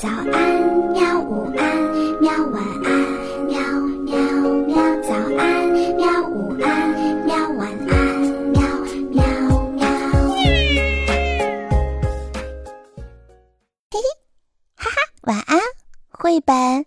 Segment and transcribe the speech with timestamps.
[0.00, 0.32] 早安，
[0.92, 1.20] 喵！
[1.20, 1.76] 午安，
[2.22, 2.32] 喵！
[2.46, 2.90] 晚安，
[3.44, 3.60] 喵
[4.06, 4.16] 喵
[4.66, 4.74] 喵！
[5.02, 6.22] 早安，喵！
[6.26, 7.36] 午安，喵！
[7.50, 8.62] 晚安，喵
[9.10, 9.22] 喵
[9.72, 9.84] 喵！
[13.90, 14.00] 嘿嘿，
[14.74, 15.58] 哈哈，晚安，
[16.08, 16.86] 绘本。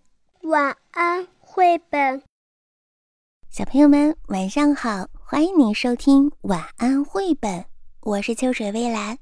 [0.49, 2.23] 晚安，绘本。
[3.51, 5.07] 小朋友们，晚上好！
[5.23, 7.65] 欢迎你收听晚安绘本，
[7.99, 9.19] 我是秋水微澜。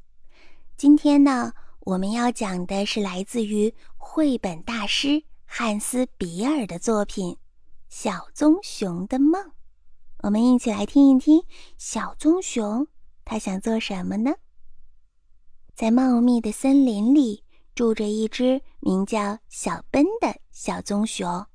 [0.78, 1.52] 今天呢？
[1.84, 7.34] 我们要讲的是来自于绘本大师汉斯·比尔的作品
[7.90, 9.42] 《小棕熊的梦》。
[10.20, 11.44] 我们一起来听一听
[11.80, 12.88] 小棕熊
[13.26, 14.36] 他想做什么呢？
[15.74, 17.44] 在茂密的森林里
[17.74, 21.48] 住着一只名叫小奔的小棕熊。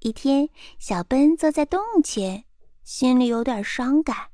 [0.00, 0.48] 一天，
[0.80, 2.44] 小奔坐在洞前，
[2.82, 4.30] 心里有点伤感，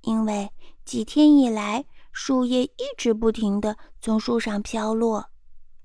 [0.00, 0.50] 因为
[0.84, 1.84] 几天以来。
[2.16, 5.30] 树叶一直不停地从树上飘落，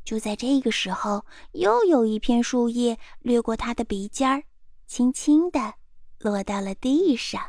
[0.06, 4.44] 就在这个时候，又有一片树叶掠过他的鼻尖儿，
[4.86, 5.74] 轻轻地
[6.20, 7.42] 落到了地上。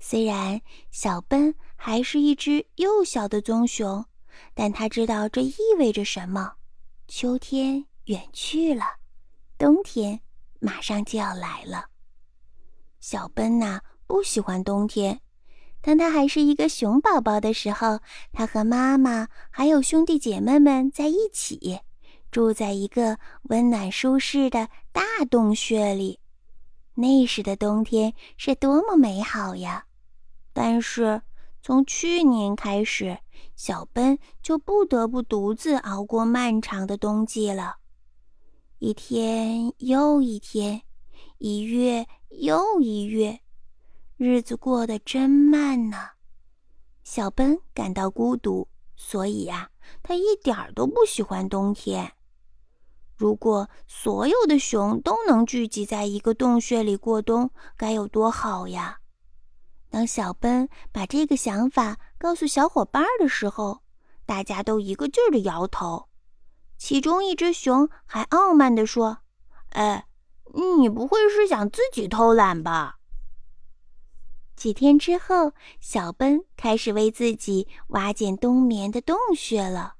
[0.00, 4.02] 虽然小奔还是一只幼小的棕熊，
[4.54, 6.54] 但他知道这意味着什么：
[7.06, 8.84] 秋天远去了，
[9.58, 10.18] 冬天
[10.58, 11.90] 马上就要来了。
[12.98, 15.20] 小奔呐，不喜欢冬天。
[15.88, 18.00] 当他还是一个熊宝宝的时候，
[18.30, 21.80] 他和妈妈还有兄弟姐妹们在一起，
[22.30, 25.00] 住在一个温暖舒适的大
[25.30, 26.20] 洞穴里。
[26.92, 29.86] 那时的冬天是多么美好呀！
[30.52, 31.22] 但是
[31.62, 33.16] 从去年开始，
[33.56, 37.76] 小奔就不得不独自熬过漫长的冬季了。
[38.78, 40.82] 一天又一天，
[41.38, 43.40] 一月又一月。
[44.20, 45.96] 日子过得真慢呢，
[47.04, 48.66] 小奔感到孤独，
[48.96, 49.70] 所以呀，
[50.02, 52.14] 他一点儿都不喜欢冬天。
[53.16, 58.98] 如果所有的熊都能聚集在一个洞穴里过冬，该有多好呀！
[59.88, 63.82] 当小奔把这个想法告诉小伙伴的时候，
[64.26, 66.08] 大家都一个劲儿的摇头。
[66.76, 69.18] 其中一只熊还傲慢地说
[69.70, 70.08] ：“哎，
[70.78, 72.96] 你不会是想自己偷懒吧？”
[74.58, 79.94] 几天之后，小奔开始为自己挖建冬眠的洞穴了。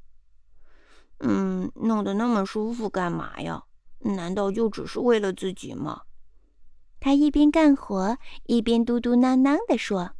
[1.20, 3.62] 嗯，弄得那么舒服干嘛呀？
[4.00, 6.02] 难道就只是为了自己吗？
[6.98, 10.10] 他一边干活一边嘟嘟囔囔地说：“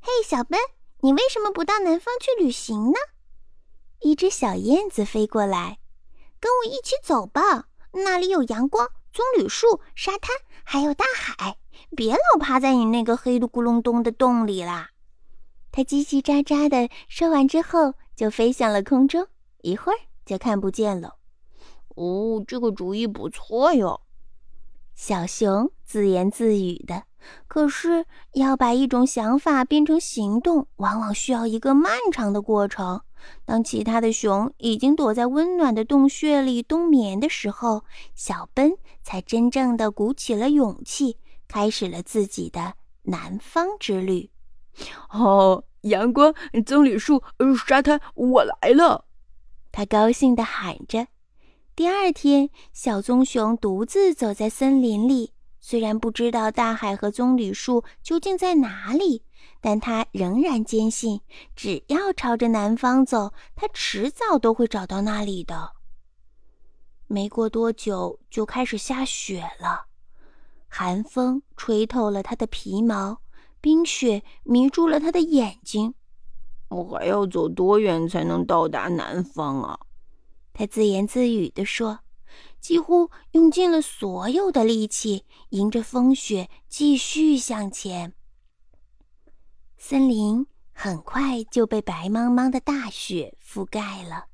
[0.00, 0.58] 嘿，小奔，
[1.00, 2.98] 你为什么不到南方去旅行呢？”
[4.02, 5.80] 一只小燕子飞过来
[6.38, 11.56] ：“跟我一起走吧，那里有阳光、棕榈树、沙滩，还有大海。”
[11.96, 14.88] 别老趴在你那个黑的咕隆咚的洞里啦！
[15.70, 19.28] 他叽叽喳喳的说完之后，就飞向了空中，
[19.62, 21.16] 一会儿就看不见了。
[21.90, 24.00] 哦，这个主意不错哟，
[24.96, 27.04] 小熊自言自语的。
[27.46, 33.02] 可是要把一种想法变成行动，往往需要一个漫长的过程。
[33.44, 41.18] 当其他的熊已经躲在温暖的洞穴里冬眠的时候，小奔才真正的鼓起了勇气。
[41.46, 44.30] 开始了自己的南方之旅。
[45.10, 47.22] 哦，阳光、棕榈树、
[47.66, 49.04] 沙滩，我来了！
[49.70, 51.06] 他高兴地喊着。
[51.76, 55.33] 第二天，小棕熊独自走在森林里，
[55.66, 59.22] 虽然不知道大海和棕榈树究竟在哪里，
[59.62, 61.22] 但他仍然坚信，
[61.56, 65.72] 只要朝着南方走，他迟早都会找到那里的。
[67.06, 69.86] 没过多久，就开始下雪了。
[70.68, 73.22] 寒风吹透了他的皮毛，
[73.62, 75.94] 冰雪迷住了他的眼睛。
[76.68, 79.80] 我还要走多远才能到达南方啊？
[80.52, 82.00] 他自言自语地说，
[82.64, 88.14] 几乎用尽了所有的力气，迎着风雪继续向前。
[89.76, 94.28] 森林很快就被白茫茫的大雪覆盖了。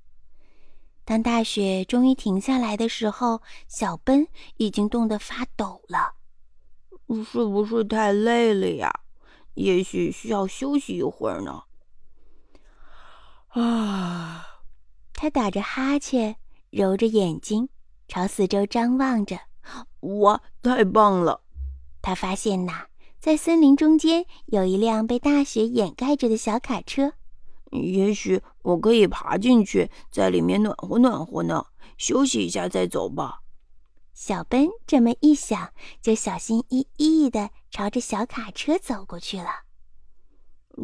[1.05, 4.29] 当大雪终于停下来的时候，小奔
[4.59, 6.15] 已经冻得发抖了。
[7.25, 8.93] 是不是太累了呀？
[9.55, 11.65] 也许需要休息一会儿呢。
[13.49, 14.47] 啊，
[15.15, 16.37] 他打着哈欠，
[16.71, 17.69] 揉着眼睛，
[18.11, 19.39] 朝四周张望着。
[20.01, 21.43] 哇，太棒了！
[22.03, 22.87] 他发现呐，
[23.21, 27.13] 在森林中间有一辆被大雪掩盖着的小卡车。
[27.71, 31.67] 也许我可以爬进去，在里面暖和暖和呢。
[31.97, 33.43] 休息一下再走吧。
[34.13, 35.73] 小奔这么一想，
[36.03, 39.51] 就小心翼翼地朝着小卡车走过去了。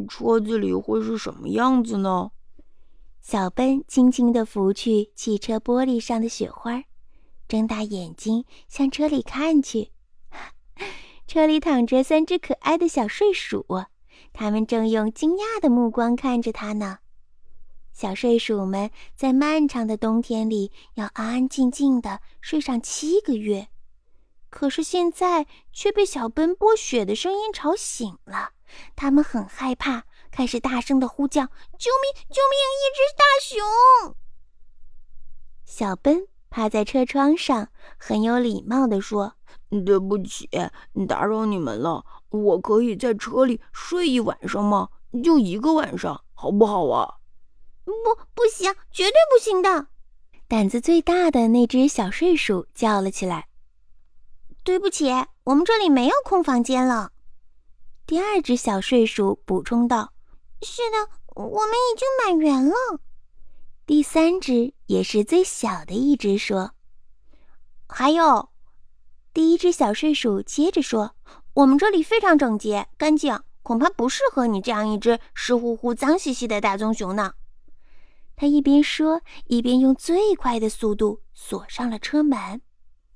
[0.08, 2.30] 车子里会是什么样子呢？
[3.20, 6.84] 小奔轻轻地拂去汽车玻璃上的雪花，
[7.48, 9.92] 睁大眼睛向车里看去。
[11.26, 13.66] 车里躺着三只可爱的小睡鼠，
[14.32, 16.98] 它们正用惊讶的目光看着他呢。
[17.92, 23.68] 小睡鼠们在漫长的冬天里要安安静静的睡上七个月，
[24.50, 28.50] 可是现在却被小奔剥雪的声音吵醒了。
[28.94, 31.46] 它们很害怕，开始大声的呼叫
[31.78, 32.24] ：“救命！
[32.28, 32.58] 救命！
[32.82, 34.16] 一只大熊！”
[35.64, 37.68] 小奔趴在车窗上，
[37.98, 39.34] 很有礼貌地说。
[39.84, 40.48] 对不起，
[41.06, 42.02] 打扰你们了。
[42.30, 44.88] 我可以在车里睡一晚上吗？
[45.22, 47.16] 就一个晚上，好不好啊？
[47.84, 47.92] 不，
[48.34, 49.88] 不行，绝对不行的！
[50.48, 53.48] 胆子最大的那只小睡鼠叫了起来。
[54.64, 55.10] 对不起，
[55.44, 57.10] 我们这里没有空房间了。
[58.06, 60.14] 第二只小睡鼠补充道
[60.64, 62.74] ：“是的，我们已经满员了。”
[63.86, 66.72] 第三只也是最小的一只说
[67.86, 68.48] ：“还有。”
[69.32, 71.14] 第一只小睡鼠接着说
[71.54, 77.34] ：“我们这里非常整洁干净，恐怕不适合你这样一只湿乎乎、脏兮兮的大棕熊呢。”
[78.34, 82.60] 他一边说，一边用最快的速度锁上了车门。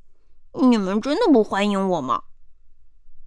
[0.55, 2.23] “你们真的不欢迎我吗？”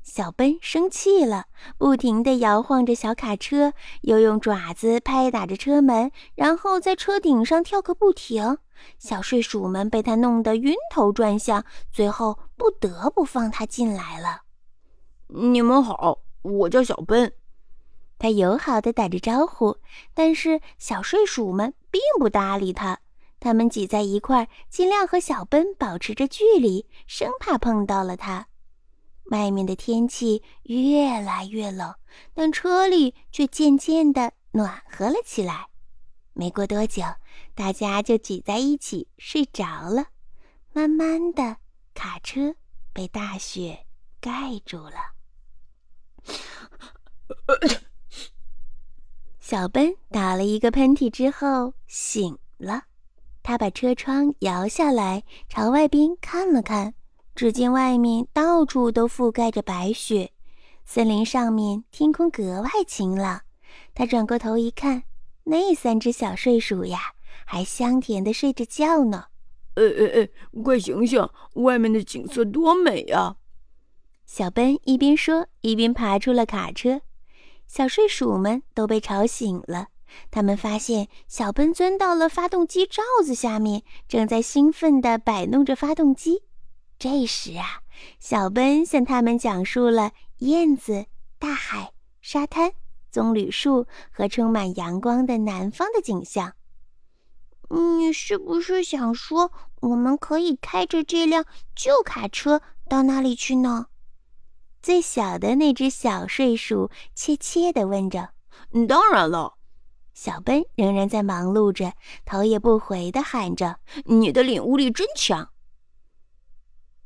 [0.04, 1.46] 小奔生气了，
[1.78, 8.58] 不停地摇晃着小卡车，又用爪子拍打着车门，然后在车顶上跳个不停。
[9.00, 14.42] 小睡鼠们被他弄得晕头转向，最后不得不放他进来了。
[15.28, 17.32] 你们好，我叫小奔。
[18.20, 19.78] 他友好地打着招呼，
[20.14, 23.00] 但是小睡鼠们并不搭理他，
[23.40, 28.48] 他们挤在一块，尽量和小奔保持着距离，生怕碰到了他。
[29.34, 31.96] 外面的天气越来越冷，
[32.36, 35.70] 但车里却渐渐的暖和了起来。
[36.34, 37.02] 没过多久，
[37.56, 40.06] 大家就挤在一起睡着了。
[40.72, 41.58] 慢慢的，
[41.96, 42.56] 卡车
[42.94, 43.88] 被大雪
[44.22, 45.14] 盖住了。
[49.40, 52.84] 小奔打了一个喷嚏之后醒了，
[53.42, 56.94] 他把车窗摇下来，朝外边看了看。
[57.36, 60.32] 只见外面到处都覆盖着白雪，
[60.86, 63.42] 森林上面天空格外晴朗。
[63.96, 65.04] 他转过头一看，
[65.46, 67.00] 那三只小睡鼠呀，
[67.46, 69.26] 还香甜的睡着觉呢。
[69.76, 70.30] 哎哎哎，
[70.64, 71.28] 快醒醒！
[71.56, 73.38] 外面的景色多美呀！
[74.28, 77.02] 小奔一边说，一边爬出了卡车。
[77.68, 79.88] 小睡鼠们都被吵醒了，
[80.30, 86.44] 他们发现小奔钻到了发动机罩子下面，正在兴奋地摆弄着发动机。
[87.04, 87.82] 这时啊，
[88.18, 91.08] 小奔向他们讲述了燕子、
[91.38, 91.92] 大海、
[92.22, 92.72] 沙滩、
[93.12, 96.54] 棕榈树和充满阳光的南方的景象。
[97.68, 99.52] 你是不是想说，
[99.82, 101.44] 我们可以开着这辆
[101.76, 103.88] 旧卡车到那里去呢？
[104.82, 108.30] 最小的那只小睡鼠怯怯地问着。
[108.88, 109.56] “当然了。”
[110.16, 111.92] 小奔仍然在忙碌着，
[112.24, 115.50] 头也不回地喊着：“你的领悟力真强。”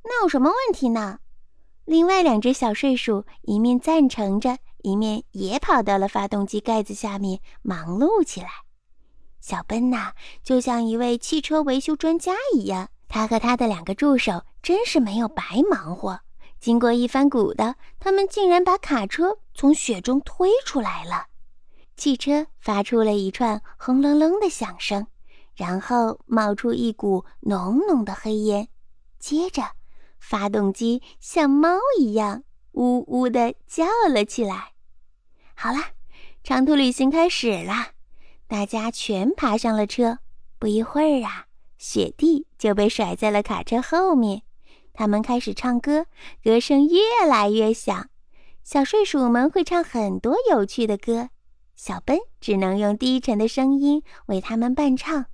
[0.09, 1.19] 那有什么问题呢？
[1.83, 8.47] 另外两只小睡鼠一面赞成着，一面也跑到了发动机盖子下面忙碌起来。
[9.41, 10.13] 小奔呐，
[10.43, 16.21] 就像一位汽车维修专家一样，他和他的两个助手真是没有白忙活。
[16.59, 21.27] 经过一番鼓捣，他们竟然把卡车从雪中推出来了。
[21.97, 25.07] 汽车发出了一串轰隆隆的响声，
[25.55, 28.69] 然后冒出一股浓浓的黑烟，
[29.19, 29.63] 接着。
[30.19, 32.43] 发动机像猫一样
[32.73, 34.73] 呜呜地叫了起来。
[35.55, 35.79] 好了，
[36.43, 37.91] 长途旅行开始了，
[38.47, 40.19] 大家全爬上了车。
[40.59, 41.45] 不一会儿啊，
[41.77, 44.43] 雪地就被甩在了卡车后面。
[44.93, 46.07] 他们开始唱歌，
[46.43, 48.09] 歌声越来越响。
[48.63, 51.29] 小睡鼠们会唱很多有趣的歌，
[51.75, 55.27] 小奔只能用低沉的声音为他们伴唱。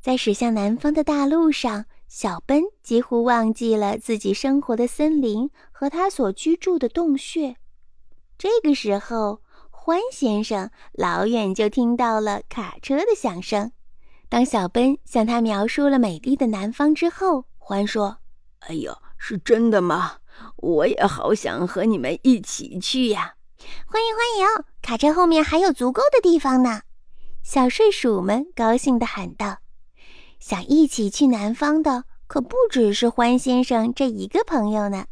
[0.00, 1.86] 在驶向南方的大路上。
[2.14, 7.56] 小奔几乎忘记了自己生活的森林和他所居住的洞穴。
[8.36, 9.40] 这个时候，
[9.70, 13.72] 欢先生老远就听到了卡车的响声。
[14.28, 18.18] 当小奔向他描述了美丽的南方之后，欢说
[18.68, 20.18] ：“哎呦，是真的吗？
[20.56, 23.36] 我也好想和你们一起去呀！”
[23.88, 26.82] 欢迎欢迎，卡车后面还有足够的地方呢！
[27.42, 29.61] 小睡鼠们高兴地喊道。
[30.42, 35.06] 想一起去南方的可不只是欢先生这一个朋友呢。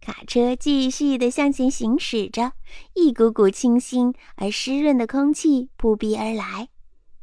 [0.00, 2.52] 卡车继续地向前行驶着，
[2.94, 6.68] 一股股清新而湿润的空气扑鼻而来。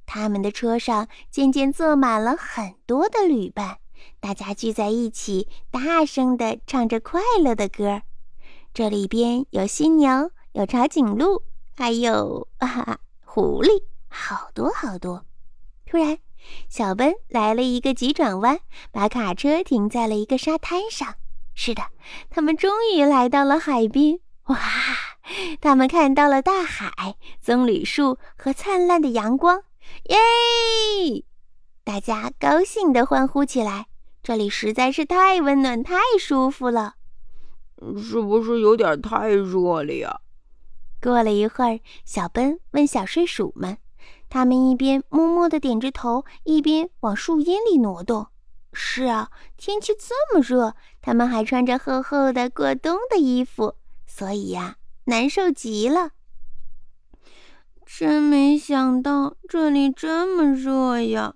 [0.05, 3.77] 他们的车上渐渐坐满了很多的旅伴，
[4.19, 8.01] 大家聚在一起，大声地唱着快乐的歌。
[8.73, 11.41] 这里边有犀牛，有长颈鹿，
[11.77, 15.23] 还有哈哈狐狸，好多好多。
[15.85, 16.17] 突然，
[16.69, 18.59] 小奔来了一个急转弯，
[18.91, 21.15] 把卡车停在了一个沙滩上。
[21.53, 21.83] 是的，
[22.29, 24.19] 他们终于来到了海边。
[24.47, 24.57] 哇！
[25.61, 29.63] 他们看到了大海、棕榈树和灿烂的阳光。
[30.09, 31.23] 耶！
[31.83, 33.87] 大家高兴地欢呼起来。
[34.21, 36.95] 这里实在是太温暖、太舒服了。
[38.01, 40.21] 是不是有点太热了呀？
[41.01, 43.77] 过了一会儿，小奔问小睡鼠们，
[44.33, 48.25] 他们一边默默地点着头，一边往树荫里挪动。
[48.73, 50.73] 是啊，天气这么热，
[51.03, 53.75] 他们还穿着厚厚的过冬的衣服，
[54.07, 56.13] 所以呀，难受极了。
[57.85, 61.35] 真没想到这里这么热呀！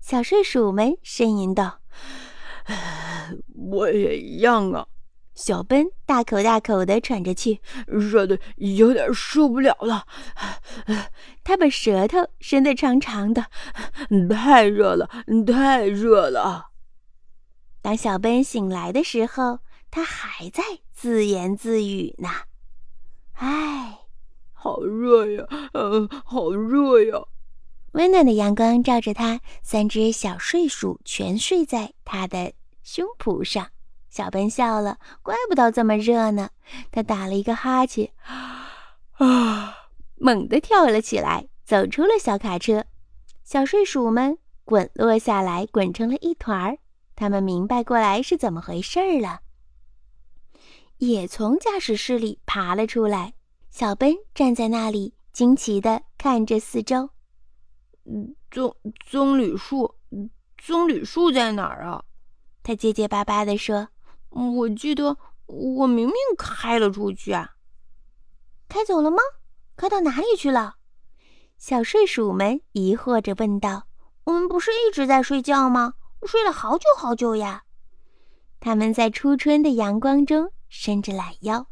[0.00, 1.80] 小睡鼠们呻吟道
[3.54, 4.86] ：“我也一样啊。”
[5.34, 10.06] 小奔大口大口地喘着气，热的有点受不了了。
[11.42, 13.46] 他把舌头伸得长长的，
[14.30, 15.08] 太热了，
[15.46, 16.70] 太热了。
[17.82, 19.58] 当小奔醒来的时候，
[19.90, 20.62] 他还在
[20.92, 22.28] 自言自语呢
[23.34, 23.98] ：“唉。”
[24.56, 27.22] 好热呀，嗯，好热呀！
[27.92, 33.68] 温暖的阳光照着他，三只小睡鼠全睡在他的胸脯上。
[34.14, 36.50] 小奔笑了，怪不得这么热呢。
[36.92, 38.12] 他打了一个哈欠，
[39.14, 39.74] 啊，
[40.14, 42.84] 猛地跳了起来，走出了小卡车。
[43.42, 46.78] 小睡鼠们滚落下来，滚成了一团儿。
[47.16, 49.40] 他们明白过来是怎么回事了，
[50.98, 53.34] 也从驾驶室里爬了出来。
[53.68, 57.10] 小奔站在那里，惊奇地看着四周。
[58.48, 59.96] 棕棕榈树，
[60.56, 62.04] 棕榈树在哪儿啊？
[62.62, 63.88] 他结结巴巴地说
[64.34, 67.52] ：“我记得我明明开了出去啊，
[68.68, 69.18] 开走了吗？
[69.76, 70.74] 开到哪里去了？”
[71.56, 73.86] 小睡鼠们疑惑着问道
[74.24, 75.94] ：“我们不是一直在睡觉吗？
[76.26, 77.62] 睡了好久好久呀！”
[78.60, 81.68] 他们在初春的阳光中伸着懒腰。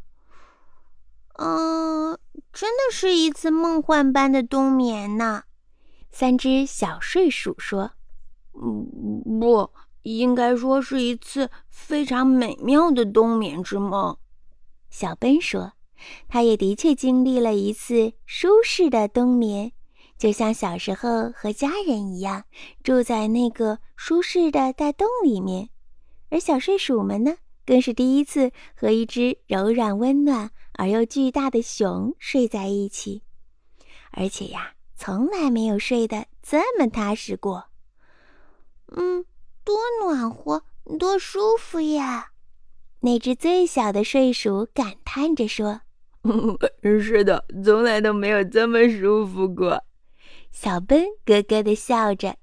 [1.35, 2.17] 嗯，
[2.53, 5.43] 真的是一次梦幻般的冬眠呢。
[6.11, 7.91] 三只小睡鼠说
[8.53, 9.71] ：“嗯，不
[10.03, 14.17] 应该说是一次非常美妙的冬眠之梦。”
[14.89, 15.73] 小奔说
[16.29, 19.71] ：“他也的确经历了一次舒适的冬眠，
[20.17, 22.45] 就像小时候和家人一样，
[22.83, 25.69] 住在那个舒适的大洞里面。
[26.29, 33.21] 而小睡鼠们呢，更是第一次和一只柔软温暖。”而又巨大的熊睡在一起，
[34.09, 37.65] 而且呀，从来没有睡得这么踏实过。
[38.87, 39.23] 嗯，
[39.63, 40.63] 多暖和，
[40.99, 42.31] 多舒服呀！
[43.01, 45.81] 那只最小的睡鼠感叹着说：
[46.81, 49.83] “是的，从来都没有这么舒服过。”
[50.51, 52.37] 小奔咯咯地笑着。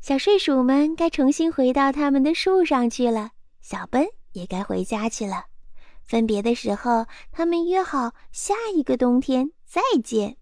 [0.00, 5.44] 小睡鼠们该重新回到他们的树上去了，小奔也该回家去了。
[6.02, 10.36] 分别的时候，他们约好下一个冬天再见。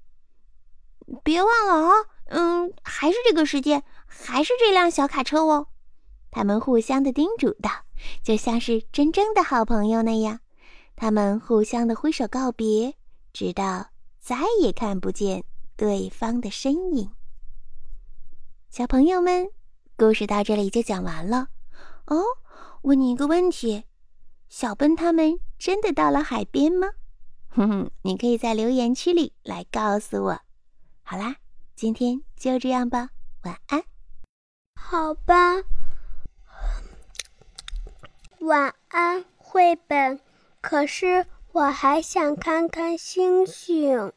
[1.22, 1.92] 别忘了啊，
[2.28, 5.66] 嗯，还是这个时间，还是这辆小卡车哦。
[6.30, 7.70] 他们互相的叮嘱道，
[8.22, 10.40] 就像是真正的好朋友那样。
[10.96, 12.94] 他们互相的挥手告别，
[13.32, 15.44] 直到再也看不见
[15.76, 17.10] 对方的身影。
[18.68, 19.48] 小朋友们，
[19.96, 21.48] 故事到这里就讲完了。
[22.06, 22.22] 哦，
[22.82, 23.84] 问你一个问题。
[24.48, 26.88] 小奔他们真的到了海边吗？
[27.48, 30.40] 哼哼，你可以在留言区里来告诉我。
[31.02, 31.36] 好啦，
[31.74, 33.10] 今天就这样吧，
[33.42, 33.82] 晚安。
[34.74, 35.56] 好吧，
[38.40, 40.20] 晚安绘本。
[40.60, 44.12] 可是我还想看看星星。